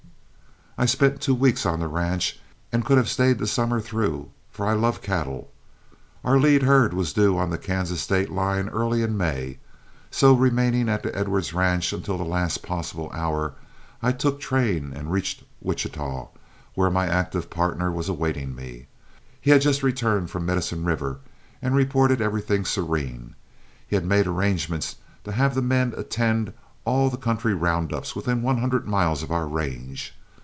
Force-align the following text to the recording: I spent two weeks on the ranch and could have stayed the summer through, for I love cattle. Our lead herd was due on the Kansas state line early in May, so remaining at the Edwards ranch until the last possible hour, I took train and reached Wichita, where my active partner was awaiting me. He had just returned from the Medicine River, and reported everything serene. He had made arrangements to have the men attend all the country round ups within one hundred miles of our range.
I 0.77 0.85
spent 0.87 1.21
two 1.21 1.35
weeks 1.35 1.63
on 1.63 1.79
the 1.79 1.87
ranch 1.87 2.39
and 2.71 2.83
could 2.83 2.97
have 2.97 3.09
stayed 3.09 3.37
the 3.37 3.45
summer 3.45 3.79
through, 3.79 4.31
for 4.49 4.65
I 4.65 4.73
love 4.73 5.01
cattle. 5.03 5.51
Our 6.23 6.39
lead 6.39 6.63
herd 6.63 6.95
was 6.95 7.13
due 7.13 7.37
on 7.37 7.51
the 7.51 7.57
Kansas 7.59 8.01
state 8.01 8.31
line 8.31 8.67
early 8.67 9.03
in 9.03 9.15
May, 9.15 9.59
so 10.09 10.33
remaining 10.33 10.89
at 10.89 11.03
the 11.03 11.15
Edwards 11.15 11.53
ranch 11.53 11.93
until 11.93 12.17
the 12.17 12.23
last 12.23 12.63
possible 12.63 13.11
hour, 13.13 13.53
I 14.01 14.11
took 14.11 14.39
train 14.39 14.91
and 14.93 15.11
reached 15.11 15.43
Wichita, 15.61 16.29
where 16.73 16.89
my 16.89 17.05
active 17.05 17.51
partner 17.51 17.91
was 17.91 18.09
awaiting 18.09 18.55
me. 18.55 18.87
He 19.39 19.51
had 19.51 19.61
just 19.61 19.83
returned 19.83 20.31
from 20.31 20.45
the 20.47 20.51
Medicine 20.53 20.83
River, 20.83 21.19
and 21.61 21.75
reported 21.75 22.21
everything 22.21 22.65
serene. 22.65 23.35
He 23.87 23.95
had 23.95 24.05
made 24.05 24.25
arrangements 24.25 24.95
to 25.25 25.31
have 25.33 25.53
the 25.53 25.61
men 25.61 25.93
attend 25.95 26.53
all 26.85 27.11
the 27.11 27.17
country 27.17 27.53
round 27.53 27.93
ups 27.93 28.15
within 28.15 28.41
one 28.41 28.57
hundred 28.59 28.87
miles 28.87 29.21
of 29.21 29.31
our 29.31 29.45
range. 29.47 30.15